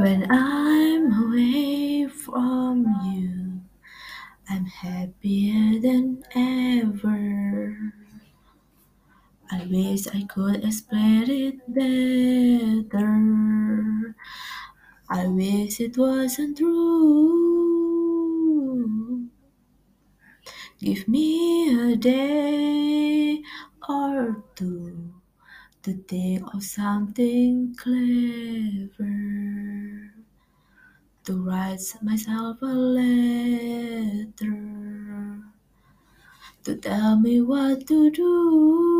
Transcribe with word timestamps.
When 0.00 0.24
I'm 0.32 1.12
away 1.12 2.08
from 2.08 2.88
you, 3.04 3.60
I'm 4.48 4.64
happier 4.64 5.78
than 5.78 6.24
ever. 6.34 7.76
I 9.52 9.66
wish 9.68 10.06
I 10.08 10.24
could 10.24 10.64
explain 10.64 11.28
it 11.28 11.60
better. 11.68 13.12
I 15.10 15.26
wish 15.28 15.80
it 15.80 15.98
wasn't 15.98 16.56
true. 16.56 17.68
Give 20.80 21.06
me 21.08 21.92
a 21.92 21.96
day 21.96 23.42
or 23.86 24.44
two 24.56 25.19
to 25.82 25.94
think 26.08 26.42
of 26.54 26.62
something 26.62 27.74
clever. 27.78 29.10
To 31.24 31.32
write 31.44 31.80
myself 32.02 32.60
a 32.62 32.66
letter. 32.66 34.56
To 36.64 36.76
tell 36.76 37.16
me 37.18 37.40
what 37.40 37.86
to 37.86 38.10
do. 38.10 38.90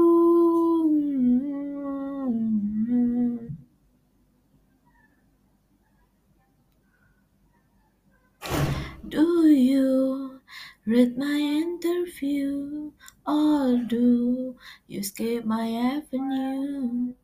Do 9.09 9.47
you 9.48 10.41
read 10.87 11.19
my 11.19 11.37
interview? 11.37 12.92
Or 13.30 13.79
do 13.79 14.57
you 14.89 15.02
skip 15.05 15.45
my 15.45 15.69
avenue? 15.70 17.15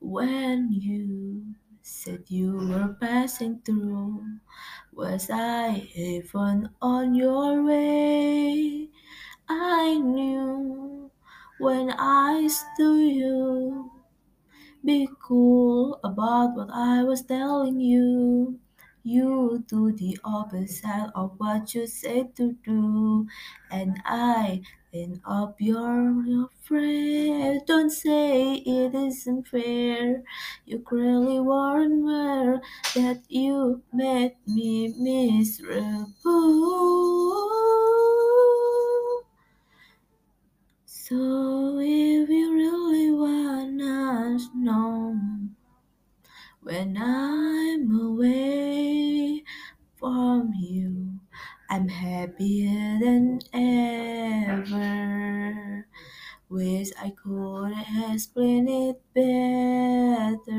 When 0.00 0.72
you 0.72 1.54
said 1.82 2.24
you 2.28 2.56
were 2.70 2.96
passing 3.00 3.60
through, 3.64 4.40
was 4.92 5.30
I 5.30 5.88
even 5.96 6.70
on 6.82 7.14
your 7.14 7.62
way? 7.64 8.90
I 9.48 9.98
knew 9.98 11.10
when 11.58 11.90
I 11.92 12.48
saw 12.48 12.94
you. 12.96 13.92
Be 14.84 15.08
cool 15.20 15.98
about 16.04 16.54
what 16.54 16.70
I 16.70 17.02
was 17.02 17.22
telling 17.22 17.80
you. 17.80 18.60
You 19.04 19.62
do 19.68 19.92
the 19.92 20.18
opposite 20.24 21.12
of 21.14 21.34
what 21.38 21.74
you 21.74 21.86
said 21.86 22.34
to 22.36 22.54
do, 22.64 23.28
and 23.70 24.00
I 24.04 24.62
end 24.94 25.20
up 25.26 25.60
your, 25.60 26.24
your 26.24 26.48
friend. 26.62 27.60
Don't 27.66 27.90
say 27.90 28.54
it 28.54 28.94
isn't 28.94 29.46
fair. 29.48 30.24
You 30.64 30.78
clearly 30.80 31.38
weren't 31.38 32.02
aware 32.02 32.62
that 32.94 33.22
you 33.28 33.82
made 33.92 34.36
me 34.46 34.88
miserable. 34.96 36.14
So 40.86 41.78
if 41.78 42.30
you 42.30 42.54
really 42.54 43.10
wanna 43.12 44.38
know 44.54 45.20
when 46.62 46.96
I'm 46.96 48.00
away 48.00 48.93
from 50.04 50.52
you, 50.60 51.18
I'm 51.70 51.88
happier 51.88 52.98
than 53.00 53.40
ever. 53.54 54.76
Wish 56.50 56.90
I 57.00 57.10
could 57.10 57.72
explain 58.12 58.68
it 58.68 59.00
better. 59.14 60.50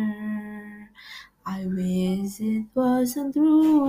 I 1.45 1.66
wish 1.67 2.39
it 2.41 2.66
wasn't 2.75 3.33
true. 3.35 3.85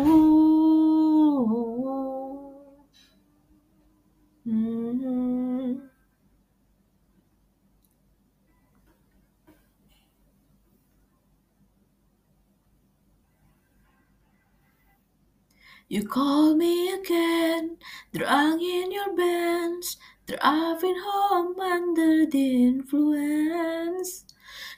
You 15.89 16.07
call 16.07 16.55
me 16.55 16.93
again, 16.93 17.79
drunk 18.15 18.63
in 18.63 18.93
your 18.93 19.13
Benz, 19.17 19.97
driving 20.27 20.95
home 21.05 21.59
under 21.59 22.25
the 22.25 22.67
influence. 22.67 24.25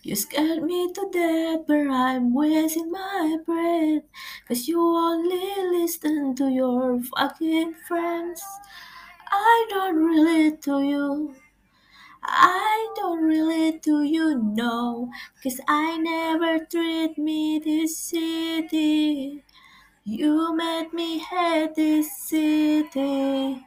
You 0.03 0.17
scared 0.17 0.63
me 0.63 0.91
to 0.93 1.09
death, 1.13 1.67
but 1.67 1.89
I'm 1.89 2.33
wasting 2.33 2.91
my 2.91 3.37
breath. 3.45 4.05
Cause 4.47 4.67
you 4.67 4.81
only 4.81 5.79
listen 5.79 6.35
to 6.37 6.49
your 6.49 7.03
fucking 7.03 7.75
friends. 7.87 8.43
I 9.31 9.67
don't 9.71 9.97
relate 9.97 10.63
to 10.63 10.81
you. 10.83 11.35
I 12.23 12.93
don't 12.97 13.23
relate 13.25 13.83
to 13.85 14.03
you, 14.03 14.37
no. 14.39 15.11
Cause 15.43 15.61
I 15.69 15.99
never 15.99 16.65
treat 16.67 17.19
me 17.19 17.59
this 17.59 17.99
city. 17.99 19.45
You 20.04 20.56
made 20.56 20.92
me 20.92 21.19
hate 21.19 21.75
this 21.75 22.10
city. 22.28 23.66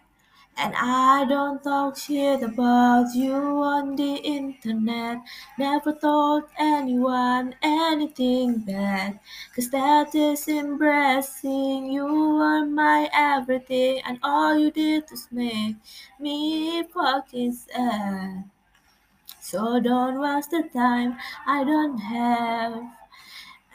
And 0.57 0.75
I 0.75 1.25
don't 1.27 1.63
talk 1.63 1.97
shit 1.97 2.43
about 2.43 3.15
you 3.15 3.33
on 3.33 3.95
the 3.95 4.15
internet. 4.15 5.19
Never 5.57 5.93
told 5.93 6.43
anyone 6.59 7.55
anything 7.63 8.59
bad. 8.59 9.19
Cause 9.55 9.69
that 9.69 10.13
is 10.13 10.47
embarrassing. 10.47 11.91
You 11.91 12.05
are 12.05 12.65
my 12.65 13.09
everything, 13.13 14.01
and 14.05 14.19
all 14.21 14.57
you 14.57 14.71
did 14.71 15.09
was 15.09 15.27
make 15.31 15.77
me 16.19 16.83
fucking 16.93 17.53
sad. 17.53 18.43
So 19.39 19.79
don't 19.79 20.19
waste 20.19 20.51
the 20.51 20.69
time 20.73 21.17
I 21.47 21.63
don't 21.63 21.97
have. 21.97 23.00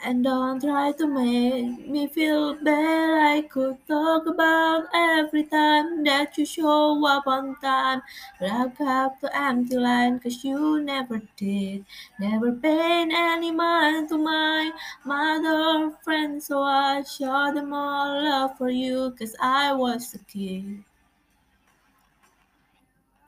And 0.03 0.23
don't 0.23 0.59
try 0.61 0.91
to 0.93 1.07
make 1.07 1.87
me 1.87 2.07
feel 2.07 2.55
bad. 2.63 3.37
I 3.37 3.41
could 3.41 3.77
talk 3.87 4.25
about 4.25 4.85
every 4.93 5.43
time 5.43 6.03
that 6.05 6.37
you 6.37 6.45
show 6.45 7.05
up 7.05 7.27
on 7.27 7.55
time. 7.61 8.01
But 8.39 8.77
got 8.77 9.19
the 9.21 9.35
empty 9.35 9.77
line 9.77 10.19
cause 10.19 10.43
you 10.43 10.81
never 10.81 11.21
did. 11.35 11.85
Never 12.19 12.53
paid 12.53 13.09
any 13.11 13.51
mind 13.51 14.09
to 14.09 14.17
my 14.17 14.71
mother 15.03 15.91
friends. 16.03 16.47
So 16.47 16.61
I 16.61 17.03
showed 17.03 17.55
them 17.55 17.73
all 17.73 18.23
love 18.23 18.57
for 18.57 18.69
you 18.69 19.13
cause 19.19 19.35
I 19.39 19.73
was 19.73 20.13
a 20.15 20.19
kid. 20.19 20.83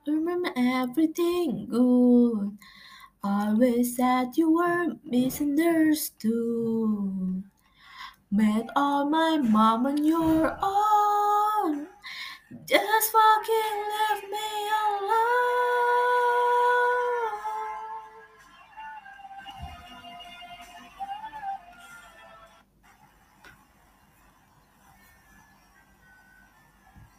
Remember 0.07 0.51
everything 0.55 1.67
good. 1.69 2.57
Always 3.23 3.95
said 3.95 4.37
you 4.37 4.51
were 4.51 4.95
misunderstood. 5.03 7.43
Met 8.31 8.67
all 8.75 9.09
my 9.09 9.37
mom 9.37 9.85
on 9.85 10.03
your 10.03 10.57
own. 10.61 11.87
Just 12.65 13.11
fucking 13.11 13.88